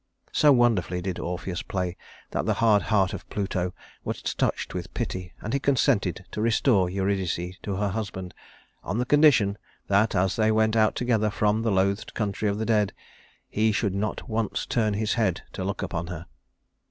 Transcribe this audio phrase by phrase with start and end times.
[0.31, 1.95] So wonderfully did Orpheus play
[2.31, 3.71] that the hard heart of Pluto
[4.03, 8.33] was touched with pity, and he consented to restore Eurydice to her husband
[8.83, 9.59] on condition
[9.89, 12.93] that as they went out together from the loathed country of the dead
[13.47, 16.25] he should not once turn his head to look upon her.